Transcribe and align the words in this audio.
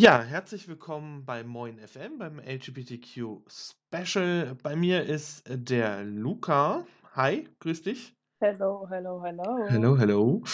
Ja, 0.00 0.22
herzlich 0.22 0.68
willkommen 0.68 1.24
bei 1.24 1.42
Moin 1.42 1.76
FM, 1.76 2.18
beim 2.18 2.38
LGBTQ 2.38 3.40
Special. 3.48 4.54
Bei 4.62 4.76
mir 4.76 5.02
ist 5.02 5.42
der 5.48 6.04
Luca. 6.04 6.86
Hi, 7.16 7.48
grüß 7.58 7.82
dich. 7.82 8.14
Hello, 8.38 8.86
hello, 8.88 9.20
hello. 9.20 9.66
Hello, 9.66 9.98
hello. 9.98 10.44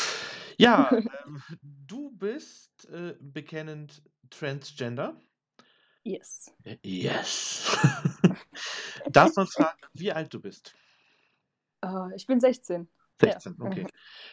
Ja, 0.56 0.90
ähm, 1.26 1.42
du 1.62 2.10
bist 2.12 2.88
äh, 2.88 3.16
bekennend 3.20 4.02
Transgender. 4.30 5.20
Yes. 6.04 6.50
Äh, 6.64 6.78
Yes. 6.82 7.76
Darf 9.12 9.36
man 9.36 9.46
fragen, 9.46 9.78
wie 9.92 10.10
alt 10.10 10.32
du 10.32 10.40
bist? 10.40 10.74
Äh, 11.84 12.16
ich 12.16 12.26
bin 12.26 12.40
16. 12.40 12.88
Ja. 13.20 13.32
16, 13.32 13.60
okay. 13.60 13.86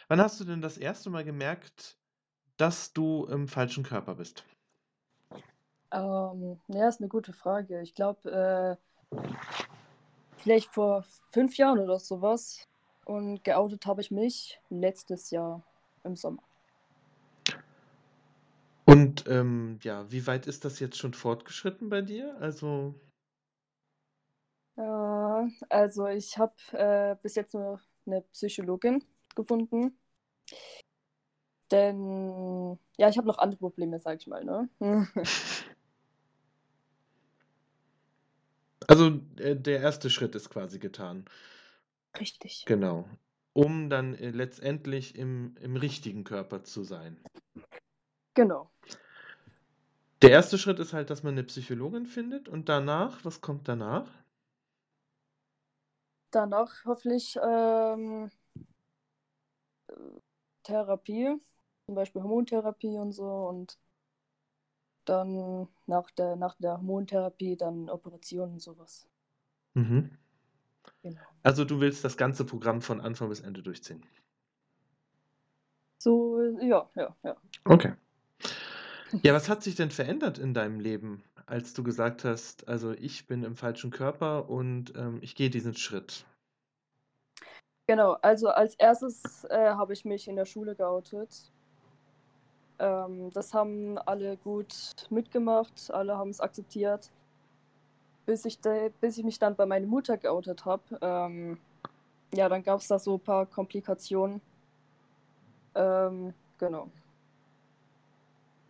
Wann 0.08 0.22
hast 0.22 0.40
du 0.40 0.44
denn 0.44 0.62
das 0.62 0.78
erste 0.78 1.10
Mal 1.10 1.24
gemerkt, 1.24 1.98
dass 2.56 2.94
du 2.94 3.26
im 3.26 3.46
falschen 3.46 3.84
Körper 3.84 4.14
bist? 4.14 4.46
Ähm, 5.92 6.58
ja, 6.68 6.88
ist 6.88 7.00
eine 7.00 7.08
gute 7.08 7.32
Frage. 7.32 7.82
Ich 7.82 7.94
glaube, 7.94 8.78
äh, 9.12 9.18
vielleicht 10.38 10.70
vor 10.70 11.04
fünf 11.30 11.56
Jahren 11.56 11.78
oder 11.78 11.98
sowas. 11.98 12.66
Und 13.04 13.44
geoutet 13.44 13.84
habe 13.86 14.00
ich 14.00 14.10
mich 14.10 14.60
letztes 14.70 15.30
Jahr 15.30 15.62
im 16.04 16.16
Sommer. 16.16 16.42
Und 18.86 19.24
ähm, 19.28 19.78
ja, 19.82 20.10
wie 20.10 20.26
weit 20.26 20.46
ist 20.46 20.64
das 20.64 20.80
jetzt 20.80 20.96
schon 20.96 21.14
fortgeschritten 21.14 21.88
bei 21.88 22.02
dir? 22.02 22.36
Also, 22.40 22.94
Äh, 24.76 25.48
also 25.68 26.06
ich 26.06 26.38
habe 26.38 26.54
äh, 26.72 27.16
bis 27.22 27.34
jetzt 27.34 27.54
nur 27.54 27.80
eine 28.06 28.22
Psychologin 28.32 29.04
gefunden. 29.34 29.96
Denn, 31.70 32.78
ja, 32.98 33.08
ich 33.08 33.16
habe 33.16 33.26
noch 33.26 33.38
andere 33.38 33.58
Probleme, 33.58 33.98
sag 33.98 34.18
ich 34.20 34.26
mal, 34.26 34.44
ne? 34.44 34.68
also 38.88 39.20
äh, 39.36 39.56
der 39.56 39.80
erste 39.80 40.10
Schritt 40.10 40.34
ist 40.34 40.50
quasi 40.50 40.78
getan. 40.78 41.24
Richtig. 42.18 42.64
Genau. 42.66 43.08
Um 43.52 43.90
dann 43.90 44.14
äh, 44.14 44.30
letztendlich 44.30 45.16
im, 45.16 45.56
im 45.60 45.76
richtigen 45.76 46.24
Körper 46.24 46.64
zu 46.64 46.84
sein. 46.84 47.22
Genau. 48.34 48.70
Der 50.22 50.30
erste 50.30 50.56
Schritt 50.56 50.78
ist 50.78 50.92
halt, 50.92 51.10
dass 51.10 51.22
man 51.22 51.34
eine 51.34 51.42
Psychologin 51.42 52.06
findet 52.06 52.48
und 52.48 52.68
danach, 52.68 53.24
was 53.24 53.40
kommt 53.40 53.66
danach? 53.68 54.08
Danach 56.30 56.84
hoffentlich 56.84 57.38
ähm, 57.42 58.30
äh, 59.88 59.94
Therapie, 60.62 61.36
zum 61.86 61.94
Beispiel 61.94 62.22
Hormontherapie 62.22 62.96
und 62.98 63.12
so. 63.12 63.26
Und 63.26 63.78
dann 65.04 65.68
nach 65.86 66.10
der, 66.12 66.36
nach 66.36 66.56
der 66.56 66.78
Hormontherapie 66.78 67.56
dann 67.56 67.88
Operationen 67.88 68.54
und 68.54 68.62
sowas. 68.62 69.06
Mhm. 69.74 70.10
Genau. 71.02 71.20
Also 71.42 71.64
du 71.64 71.80
willst 71.80 72.04
das 72.04 72.16
ganze 72.16 72.44
Programm 72.44 72.82
von 72.82 73.00
Anfang 73.00 73.28
bis 73.28 73.40
Ende 73.40 73.62
durchziehen. 73.62 74.04
So, 75.98 76.40
ja, 76.60 76.88
ja, 76.96 77.16
ja. 77.22 77.36
Okay. 77.64 77.94
Ja, 79.22 79.34
was 79.34 79.48
hat 79.48 79.62
sich 79.62 79.74
denn 79.74 79.90
verändert 79.90 80.38
in 80.38 80.54
deinem 80.54 80.80
Leben, 80.80 81.22
als 81.46 81.74
du 81.74 81.82
gesagt 81.82 82.24
hast, 82.24 82.66
also 82.66 82.92
ich 82.92 83.26
bin 83.26 83.44
im 83.44 83.56
falschen 83.56 83.90
Körper 83.90 84.48
und 84.48 84.94
ähm, 84.96 85.18
ich 85.20 85.34
gehe 85.36 85.50
diesen 85.50 85.74
Schritt? 85.74 86.24
Genau, 87.86 88.12
also 88.22 88.48
als 88.48 88.74
erstes 88.76 89.44
äh, 89.44 89.70
habe 89.74 89.92
ich 89.92 90.04
mich 90.04 90.26
in 90.28 90.36
der 90.36 90.44
Schule 90.46 90.74
geoutet. 90.74 91.51
Ähm, 92.82 93.30
das 93.32 93.54
haben 93.54 93.96
alle 93.98 94.36
gut 94.38 94.74
mitgemacht, 95.08 95.88
alle 95.92 96.18
haben 96.18 96.30
es 96.30 96.40
akzeptiert. 96.40 97.10
Bis 98.26 98.44
ich, 98.44 98.58
de, 98.60 98.90
bis 99.00 99.18
ich 99.18 99.24
mich 99.24 99.38
dann 99.38 99.54
bei 99.54 99.66
meiner 99.66 99.86
Mutter 99.86 100.16
geoutet 100.16 100.64
habe. 100.64 100.82
Ähm, 101.00 101.58
ja, 102.34 102.48
dann 102.48 102.64
gab 102.64 102.80
es 102.80 102.88
da 102.88 102.98
so 102.98 103.14
ein 103.14 103.20
paar 103.20 103.46
Komplikationen. 103.46 104.40
Ähm, 105.76 106.34
genau. 106.58 106.88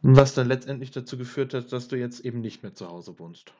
Was 0.03 0.35
dann 0.35 0.49
letztendlich 0.49 0.91
dazu 0.91 1.17
geführt 1.17 1.55
hat, 1.55 1.73
dass 1.73 1.89
du 1.89 1.97
jetzt 1.97 2.21
eben 2.21 2.43
nicht 2.43 2.63
mehr 2.63 2.75
zu 2.75 2.89
Hause 2.89 3.19
wohnst. 3.19 3.55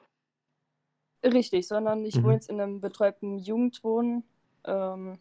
Richtig, 1.25 1.67
sondern 1.67 2.05
ich 2.05 2.17
Mhm. 2.17 2.25
wohne 2.25 2.35
jetzt 2.35 2.51
in 2.51 2.61
einem 2.61 2.81
betreuten 2.81 3.39
Jugendwohn. 3.39 4.23
Ähm, 4.65 5.19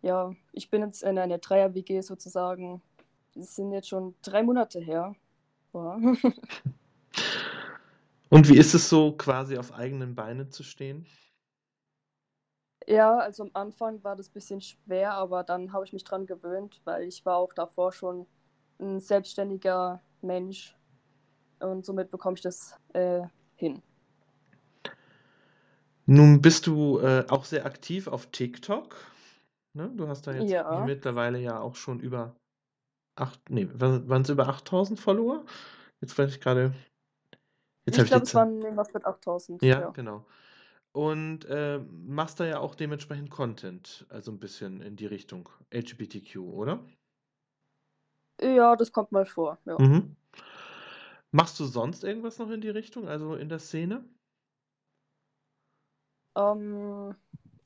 ja, 0.00 0.32
ich 0.52 0.70
bin 0.70 0.82
jetzt 0.82 1.02
in 1.02 1.18
einer 1.18 1.38
Dreier-WG 1.38 2.00
sozusagen. 2.00 2.80
Das 3.36 3.54
sind 3.54 3.72
jetzt 3.72 3.88
schon 3.88 4.16
drei 4.22 4.42
Monate 4.42 4.80
her. 4.80 5.14
Ja. 5.74 5.98
Und 8.28 8.48
wie 8.48 8.56
ist 8.56 8.72
es 8.74 8.88
so, 8.88 9.12
quasi 9.16 9.58
auf 9.58 9.72
eigenen 9.72 10.14
Beinen 10.14 10.50
zu 10.52 10.62
stehen? 10.62 11.06
Ja, 12.88 13.18
also 13.18 13.42
am 13.44 13.50
Anfang 13.54 14.02
war 14.04 14.16
das 14.16 14.28
ein 14.28 14.32
bisschen 14.32 14.60
schwer, 14.60 15.12
aber 15.14 15.42
dann 15.44 15.72
habe 15.72 15.84
ich 15.84 15.92
mich 15.92 16.04
dran 16.04 16.26
gewöhnt, 16.26 16.80
weil 16.84 17.04
ich 17.04 17.24
war 17.26 17.36
auch 17.36 17.52
davor 17.52 17.92
schon 17.92 18.26
ein 18.80 19.00
selbstständiger 19.00 20.02
Mensch 20.22 20.76
und 21.60 21.86
somit 21.86 22.10
bekomme 22.12 22.36
ich 22.36 22.42
das 22.42 22.76
äh, 22.94 23.22
hin. 23.56 23.82
Nun 26.06 26.40
bist 26.40 26.66
du 26.66 26.98
äh, 27.00 27.24
auch 27.28 27.44
sehr 27.44 27.66
aktiv 27.66 28.06
auf 28.08 28.26
TikTok. 28.30 28.96
Ne? 29.74 29.92
Du 29.96 30.08
hast 30.08 30.26
da 30.26 30.32
jetzt 30.34 30.56
Ja, 30.56 30.64
mittlerweile 30.68 31.38
ja 31.38 31.60
auch 31.60 31.76
schon 31.76 32.00
über 32.00 32.36
acht, 33.16 33.50
nee, 33.50 33.68
waren 33.72 34.22
es 34.22 34.28
über 34.28 34.48
8000 34.48 35.00
Follower? 35.00 35.44
Jetzt 36.00 36.16
weiß 36.18 36.30
ich 36.34 36.40
gerade, 36.40 36.74
jetzt 37.86 37.98
ich 37.98 38.06
glaube, 38.06 38.24
es 38.24 38.34
waren 38.34 38.60
irgendwas 38.62 38.92
mit 38.92 39.04
8000, 39.04 39.62
Ja, 39.62 39.80
ja. 39.80 39.90
genau. 39.90 40.24
Und 40.92 41.44
äh, 41.46 41.78
machst 41.78 42.40
da 42.40 42.46
ja 42.46 42.58
auch 42.58 42.74
dementsprechend 42.74 43.30
Content, 43.30 44.06
also 44.08 44.32
ein 44.32 44.38
bisschen 44.38 44.80
in 44.80 44.96
die 44.96 45.06
Richtung 45.06 45.48
LGBTQ, 45.70 46.36
oder? 46.38 46.80
Ja, 48.40 48.76
das 48.76 48.92
kommt 48.92 49.12
mal 49.12 49.26
vor, 49.26 49.58
ja. 49.64 49.80
Mhm. 49.80 50.16
Machst 51.32 51.60
du 51.60 51.64
sonst 51.64 52.04
irgendwas 52.04 52.38
noch 52.38 52.50
in 52.50 52.60
die 52.60 52.70
Richtung, 52.70 53.08
also 53.08 53.34
in 53.34 53.48
der 53.48 53.58
Szene? 53.58 54.04
Ähm, 56.34 57.14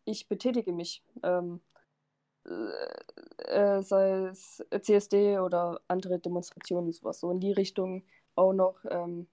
ich 0.04 0.28
betätige 0.28 0.72
mich, 0.72 1.02
ähm, 1.22 1.60
äh, 2.46 3.78
äh, 3.78 3.82
sei 3.82 4.28
es 4.28 4.64
CSD 4.82 5.38
oder 5.38 5.80
andere 5.88 6.18
Demonstrationen, 6.18 6.92
sowas, 6.92 7.20
so 7.20 7.30
in 7.30 7.40
die 7.40 7.52
Richtung 7.52 8.04
auch 8.36 8.52
noch, 8.52 8.76
ähm, 8.90 9.28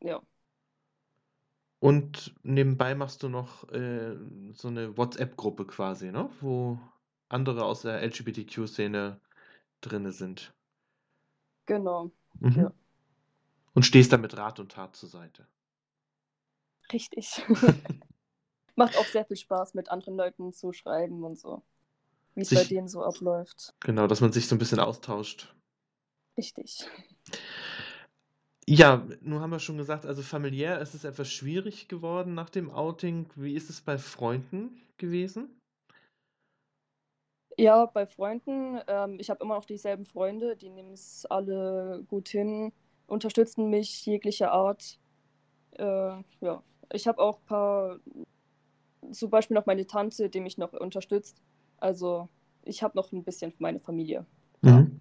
ja. 0.00 0.22
Und 1.80 2.34
nebenbei 2.44 2.94
machst 2.94 3.22
du 3.22 3.28
noch 3.28 3.68
äh, 3.72 4.16
so 4.52 4.68
eine 4.68 4.96
WhatsApp-Gruppe 4.96 5.66
quasi, 5.66 6.10
ne? 6.12 6.30
Wo 6.40 6.78
andere 7.28 7.64
aus 7.64 7.82
der 7.82 8.02
LGBTQ-Szene 8.02 9.20
drinne 9.82 10.12
sind. 10.12 10.54
Genau, 11.66 12.12
Mhm. 12.40 12.52
ja. 12.54 12.72
Und 13.74 13.84
stehst 13.84 14.12
da 14.14 14.16
mit 14.16 14.34
Rat 14.38 14.60
und 14.60 14.72
Tat 14.72 14.96
zur 14.96 15.10
Seite. 15.10 15.46
Richtig. 16.92 17.42
Macht 18.76 18.98
auch 18.98 19.06
sehr 19.08 19.24
viel 19.24 19.36
Spaß, 19.38 19.72
mit 19.74 19.90
anderen 19.90 20.16
Leuten 20.16 20.52
zu 20.52 20.72
schreiben 20.74 21.24
und 21.24 21.38
so. 21.38 21.62
Wie 22.34 22.42
es 22.42 22.50
bei 22.50 22.64
denen 22.64 22.88
so 22.88 23.02
abläuft. 23.02 23.74
genau, 23.80 24.06
dass 24.06 24.20
man 24.20 24.32
sich 24.32 24.48
so 24.48 24.54
ein 24.54 24.58
bisschen 24.58 24.80
austauscht. 24.80 25.54
Richtig. 26.36 26.88
Ja, 28.66 29.06
nun 29.20 29.40
haben 29.40 29.50
wir 29.50 29.58
schon 29.58 29.76
gesagt, 29.76 30.06
also 30.06 30.22
familiär 30.22 30.80
ist 30.80 30.94
es 30.94 31.04
etwas 31.04 31.30
schwierig 31.30 31.88
geworden 31.88 32.34
nach 32.34 32.48
dem 32.48 32.70
Outing. 32.70 33.28
Wie 33.34 33.54
ist 33.54 33.68
es 33.68 33.80
bei 33.80 33.98
Freunden 33.98 34.80
gewesen? 34.98 35.58
Ja, 37.58 37.86
bei 37.86 38.06
Freunden, 38.06 38.80
ähm, 38.86 39.18
ich 39.18 39.28
habe 39.30 39.44
immer 39.44 39.56
noch 39.56 39.64
dieselben 39.64 40.04
Freunde, 40.04 40.56
die 40.56 40.70
nehmen 40.70 40.92
es 40.92 41.26
alle 41.26 42.04
gut 42.08 42.28
hin, 42.28 42.72
unterstützen 43.06 43.68
mich 43.68 44.06
jeglicher 44.06 44.52
Art. 44.52 44.98
Äh, 45.72 46.22
ja, 46.40 46.62
ich 46.92 47.06
habe 47.06 47.20
auch 47.20 47.38
ein 47.40 47.44
paar, 47.46 48.00
zum 49.10 49.28
Beispiel 49.28 49.54
noch 49.54 49.66
meine 49.66 49.86
Tante, 49.86 50.30
die 50.30 50.40
mich 50.40 50.56
noch 50.56 50.72
unterstützt. 50.72 51.42
Also 51.82 52.28
ich 52.62 52.82
habe 52.82 52.96
noch 52.96 53.12
ein 53.12 53.24
bisschen 53.24 53.52
meine 53.58 53.80
Familie 53.80 54.24
da. 54.62 54.72
Mhm. 54.72 55.00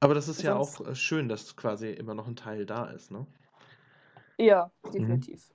Aber 0.00 0.12
das 0.12 0.28
ist 0.28 0.42
ja 0.42 0.52
Sonst, 0.52 0.56
auch 0.56 0.86
äh, 0.86 0.94
schön, 0.94 1.30
dass 1.30 1.56
quasi 1.56 1.90
immer 1.90 2.14
noch 2.14 2.28
ein 2.28 2.36
Teil 2.36 2.66
da 2.66 2.90
ist, 2.90 3.10
ne? 3.10 3.26
ja, 4.38 4.70
Mhm. 4.84 4.92
definitiv. 4.92 5.50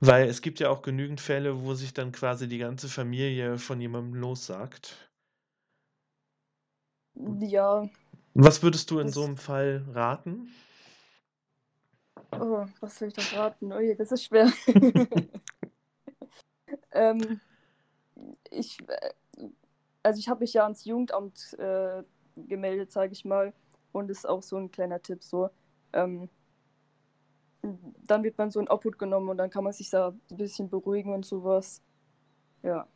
Weil 0.00 0.30
es 0.30 0.40
gibt 0.40 0.58
ja 0.58 0.70
auch 0.70 0.80
genügend 0.80 1.20
Fälle, 1.20 1.62
wo 1.62 1.74
sich 1.74 1.92
dann 1.92 2.10
quasi 2.10 2.48
die 2.48 2.56
ganze 2.56 2.88
Familie 2.88 3.58
von 3.58 3.78
jemandem 3.78 4.18
lossagt. 4.18 5.10
Ja, 7.40 7.88
Was 8.34 8.62
würdest 8.62 8.92
du 8.92 9.00
in 9.00 9.10
so 9.10 9.20
das, 9.20 9.24
einem 9.24 9.36
Fall 9.36 9.84
raten? 9.92 10.48
oh, 12.38 12.66
was 12.80 12.98
soll 12.98 13.08
ich 13.08 13.14
da 13.14 13.22
raten? 13.22 13.72
Oh 13.72 13.80
je, 13.80 13.94
das 13.94 14.12
ist 14.12 14.24
schwer. 14.24 14.50
ähm, 16.92 17.40
ich, 18.50 18.78
äh, 18.88 19.10
also 20.02 20.18
ich 20.18 20.28
habe 20.28 20.40
mich 20.40 20.52
ja 20.54 20.64
ans 20.64 20.84
Jugendamt 20.84 21.54
äh, 21.58 22.02
gemeldet, 22.36 22.92
sage 22.92 23.12
ich 23.12 23.24
mal. 23.24 23.52
Und 23.92 24.10
ist 24.10 24.28
auch 24.28 24.42
so 24.42 24.56
ein 24.56 24.70
kleiner 24.70 25.00
Tipp 25.00 25.22
so. 25.22 25.50
ähm, 25.92 26.28
dann 28.06 28.22
wird 28.22 28.38
man 28.38 28.50
so 28.50 28.60
in 28.60 28.68
Obhut 28.68 28.98
genommen 28.98 29.28
und 29.28 29.38
dann 29.38 29.50
kann 29.50 29.64
man 29.64 29.72
sich 29.72 29.90
da 29.90 30.08
ein 30.08 30.36
bisschen 30.36 30.68
beruhigen 30.68 31.12
und 31.12 31.24
sowas. 31.24 31.82
Ja. 32.62 32.86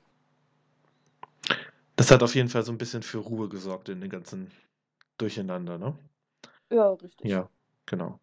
Das 1.96 2.10
hat 2.10 2.22
auf 2.22 2.34
jeden 2.34 2.48
Fall 2.48 2.62
so 2.62 2.72
ein 2.72 2.78
bisschen 2.78 3.02
für 3.02 3.18
Ruhe 3.18 3.48
gesorgt 3.48 3.88
in 3.88 4.00
dem 4.00 4.10
ganzen 4.10 4.50
Durcheinander, 5.18 5.78
ne? 5.78 5.98
Ja, 6.70 6.92
richtig. 6.92 7.30
Ja, 7.30 7.48
genau. 7.86 8.20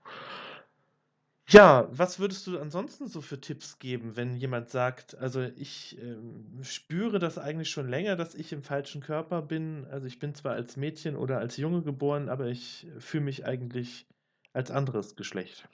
Ja, 1.50 1.88
was 1.92 2.20
würdest 2.20 2.46
du 2.46 2.60
ansonsten 2.60 3.08
so 3.08 3.22
für 3.22 3.40
Tipps 3.40 3.80
geben, 3.80 4.18
wenn 4.18 4.36
jemand 4.36 4.70
sagt, 4.70 5.18
also 5.18 5.42
ich 5.42 5.98
ähm, 6.02 6.60
spüre 6.62 7.20
das 7.20 7.38
eigentlich 7.38 7.70
schon 7.70 7.88
länger, 7.88 8.18
dass 8.18 8.36
ich 8.36 8.52
im 8.52 8.64
falschen 8.64 9.02
Körper 9.02 9.42
bin. 9.42 9.88
Also 9.90 10.08
ich 10.08 10.20
bin 10.20 10.36
zwar 10.36 10.54
als 10.56 10.76
Mädchen 10.76 11.16
oder 11.16 11.40
als 11.40 11.56
Junge 11.56 11.84
geboren, 11.84 12.28
aber 12.28 12.48
ich 12.48 12.86
fühle 13.00 13.24
mich 13.24 13.46
eigentlich 13.46 14.06
als 14.52 14.72
anderes 14.72 15.16
Geschlecht. 15.16 15.70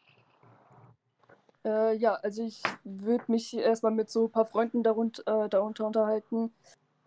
Äh, 1.65 1.95
ja, 1.95 2.15
also 2.15 2.43
ich 2.43 2.61
würde 2.83 3.23
mich 3.27 3.55
erstmal 3.57 3.93
mit 3.93 4.11
so 4.11 4.25
ein 4.25 4.31
paar 4.31 4.45
Freunden 4.45 4.83
darunter, 4.83 5.45
äh, 5.45 5.49
darunter 5.49 5.87
unterhalten. 5.87 6.53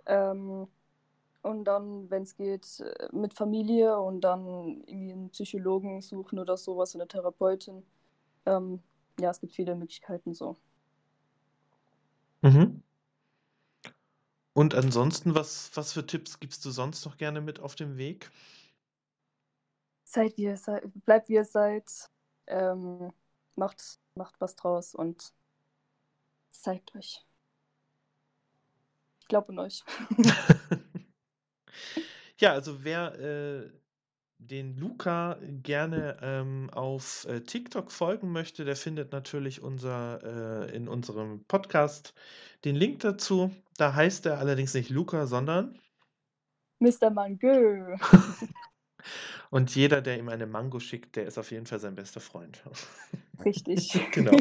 Ähm, 0.06 0.66
und 1.42 1.64
dann, 1.64 2.10
wenn 2.10 2.24
es 2.24 2.34
geht, 2.34 2.80
äh, 2.80 3.08
mit 3.12 3.32
Familie 3.32 3.96
und 3.96 4.22
dann 4.22 4.82
irgendwie 4.86 5.12
einen 5.12 5.30
Psychologen 5.30 6.00
suchen 6.00 6.40
oder 6.40 6.56
sowas, 6.56 6.96
eine 6.96 7.06
Therapeutin. 7.06 7.84
Ähm, 8.46 8.82
ja, 9.20 9.30
es 9.30 9.40
gibt 9.40 9.52
viele 9.52 9.74
Möglichkeiten 9.74 10.34
so. 10.34 10.56
Mhm. 12.42 12.82
Und 14.52 14.74
ansonsten, 14.74 15.34
was, 15.34 15.70
was 15.74 15.92
für 15.92 16.06
Tipps 16.06 16.40
gibst 16.40 16.64
du 16.64 16.70
sonst 16.70 17.04
noch 17.04 17.18
gerne 17.18 17.40
mit 17.40 17.60
auf 17.60 17.74
dem 17.74 17.98
Weg? 17.98 18.30
Seid 20.04 20.36
wie 20.38 20.44
ihr 20.44 20.56
seid, 20.56 20.84
bleibt 21.04 21.28
wie 21.28 21.34
ihr 21.34 21.44
seid, 21.44 22.10
ähm, 22.46 23.12
macht, 23.56 24.00
macht 24.14 24.40
was 24.40 24.56
draus 24.56 24.94
und 24.94 25.34
zeigt 26.52 26.94
euch. 26.94 27.22
Ich 29.20 29.28
glaube 29.28 29.50
an 29.50 29.58
euch. 29.58 29.84
ja, 32.38 32.52
also 32.52 32.82
wer 32.84 33.18
äh, 33.18 33.70
den 34.38 34.76
Luca 34.76 35.38
gerne 35.62 36.18
ähm, 36.22 36.70
auf 36.70 37.26
äh, 37.28 37.40
TikTok 37.40 37.90
folgen 37.90 38.32
möchte, 38.32 38.64
der 38.64 38.76
findet 38.76 39.12
natürlich 39.12 39.62
unser, 39.62 40.66
äh, 40.68 40.76
in 40.76 40.88
unserem 40.88 41.44
Podcast 41.44 42.14
den 42.64 42.76
Link 42.76 43.00
dazu. 43.00 43.50
Da 43.76 43.94
heißt 43.94 44.26
er 44.26 44.38
allerdings 44.38 44.74
nicht 44.74 44.90
Luca, 44.90 45.26
sondern 45.26 45.78
Mr. 46.78 47.10
Mango. 47.10 47.96
Und 49.50 49.74
jeder, 49.74 50.02
der 50.02 50.18
ihm 50.18 50.28
eine 50.28 50.46
Mango 50.46 50.80
schickt, 50.80 51.16
der 51.16 51.26
ist 51.26 51.38
auf 51.38 51.50
jeden 51.50 51.66
Fall 51.66 51.78
sein 51.78 51.94
bester 51.94 52.20
Freund. 52.20 52.62
Richtig. 53.44 53.98
genau. 54.12 54.32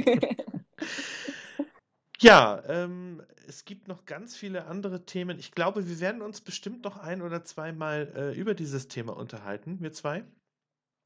Ja, 2.25 2.63
ähm, 2.65 3.21
es 3.47 3.65
gibt 3.65 3.87
noch 3.87 4.05
ganz 4.05 4.35
viele 4.35 4.65
andere 4.65 5.05
Themen. 5.05 5.37
Ich 5.37 5.51
glaube, 5.51 5.87
wir 5.87 5.99
werden 5.99 6.23
uns 6.23 6.41
bestimmt 6.41 6.83
noch 6.83 6.97
ein 6.97 7.21
oder 7.21 7.43
zweimal 7.43 8.11
äh, 8.15 8.35
über 8.35 8.55
dieses 8.55 8.87
Thema 8.87 9.15
unterhalten, 9.15 9.79
wir 9.79 9.93
zwei. 9.93 10.25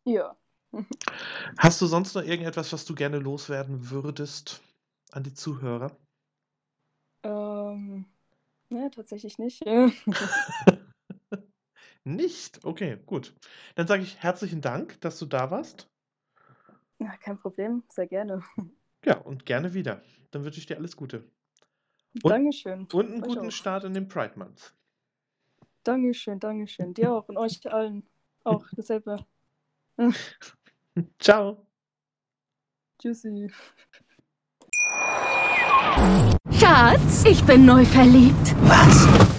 Ja. 0.06 0.38
Hast 1.58 1.82
du 1.82 1.88
sonst 1.88 2.16
noch 2.16 2.24
irgendetwas, 2.24 2.72
was 2.72 2.86
du 2.86 2.96
gerne 2.96 3.20
loswerden 3.20 3.90
würdest 3.90 4.62
an 5.12 5.24
die 5.24 5.34
Zuhörer? 5.34 5.94
Ähm, 7.24 8.06
ne, 8.70 8.90
tatsächlich 8.90 9.38
nicht. 9.40 9.62
Nicht? 12.06 12.64
Okay, 12.64 12.98
gut. 13.06 13.36
Dann 13.76 13.88
sage 13.88 14.04
ich 14.04 14.24
herzlichen 14.24 14.62
Dank, 14.62 15.02
dass 15.02 15.20
du 15.20 15.26
da 15.26 15.52
warst. 15.52 15.90
Ja, 17.00 17.18
kein 17.18 17.38
Problem, 17.38 17.84
sehr 17.90 18.08
gerne. 18.08 18.42
Ja, 19.06 19.18
und 19.18 19.46
gerne 19.46 19.74
wieder. 19.74 20.02
Dann 20.32 20.44
wünsche 20.44 20.60
ich 20.60 20.66
dir 20.66 20.78
alles 20.78 20.96
Gute. 20.96 21.24
Und, 22.24 22.32
Dankeschön. 22.32 22.88
Und 22.92 23.08
einen 23.08 23.24
euch 23.24 23.30
guten 23.30 23.48
auch. 23.48 23.52
Start 23.52 23.84
in 23.84 23.94
den 23.94 24.08
Pride 24.08 24.38
Month. 24.38 24.74
Dankeschön, 25.84 26.40
Dankeschön. 26.40 26.94
Dir 26.94 27.14
auch 27.14 27.30
und 27.30 27.38
euch 27.38 27.60
allen 27.72 28.08
auch 28.44 28.66
dasselbe. 28.76 29.26
Ciao. 31.20 31.66
Tschüssi. 33.00 33.50
Schatz, 36.52 37.24
ich 37.26 37.44
bin 37.44 37.66
neu 37.66 37.86
verliebt. 37.86 38.56
Was? 38.62 39.39